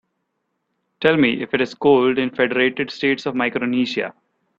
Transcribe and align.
Tell 0.99 1.15
me 1.15 1.43
if 1.43 1.53
it 1.53 1.61
is 1.61 1.75
cold 1.75 2.17
in 2.17 2.31
Federated 2.31 2.89
States 2.89 3.27
Of 3.27 3.35
Micronesia 3.35 4.15